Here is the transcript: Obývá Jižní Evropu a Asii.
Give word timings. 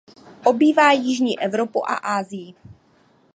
Obývá 0.45 0.91
Jižní 0.91 1.39
Evropu 1.39 1.89
a 1.89 1.95
Asii. 1.95 2.53